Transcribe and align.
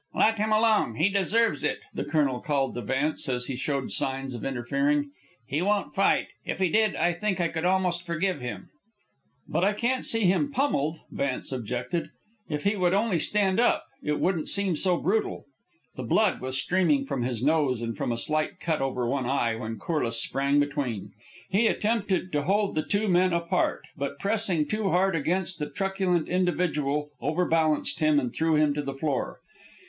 "Let 0.15 0.39
him 0.39 0.51
alone. 0.51 0.95
He 0.95 1.09
deserves 1.09 1.63
it," 1.63 1.77
the 1.93 2.03
colonel 2.03 2.39
called 2.41 2.73
to 2.73 2.81
Vance 2.81 3.29
as 3.29 3.45
he 3.45 3.55
showed 3.55 3.91
signs 3.91 4.33
of 4.33 4.43
interfering. 4.43 5.11
"He 5.45 5.61
won't 5.61 5.93
fight. 5.93 6.25
If 6.43 6.57
he 6.57 6.69
did, 6.69 6.95
I 6.95 7.13
think 7.13 7.39
I 7.39 7.49
could 7.49 7.65
almost 7.65 8.03
forgive 8.03 8.41
him." 8.41 8.69
"But 9.47 9.63
I 9.63 9.73
can't 9.73 10.03
see 10.03 10.21
him 10.21 10.51
pummelled," 10.51 11.01
Vance 11.11 11.51
objected. 11.51 12.09
"If 12.49 12.63
he 12.63 12.75
would 12.75 12.95
only 12.95 13.19
stand 13.19 13.59
up, 13.59 13.85
it 14.01 14.19
wouldn't 14.19 14.49
seem 14.49 14.75
so 14.75 14.97
brutal." 14.97 15.45
The 15.95 16.01
blood 16.03 16.41
was 16.41 16.57
streaming 16.57 17.05
from 17.05 17.21
his 17.21 17.43
nose 17.43 17.79
and 17.79 17.95
from 17.95 18.11
a 18.11 18.17
slight 18.17 18.59
cut 18.59 18.81
over 18.81 19.05
one 19.07 19.27
eye, 19.27 19.53
when 19.55 19.77
Corliss 19.77 20.19
sprang 20.19 20.59
between. 20.59 21.11
He 21.51 21.67
attempted 21.67 22.31
to 22.31 22.41
hold 22.41 22.73
the 22.73 22.81
two 22.81 23.07
men 23.07 23.33
apart, 23.33 23.83
but 23.95 24.17
pressing 24.17 24.67
too 24.67 24.89
hard 24.89 25.15
against 25.15 25.59
the 25.59 25.69
truculent 25.69 26.27
individual, 26.27 27.11
overbalanced 27.21 27.99
him 27.99 28.19
and 28.19 28.33
threw 28.33 28.55
him 28.55 28.73
to 28.73 28.81
the 28.81 28.95
floor. 28.95 29.41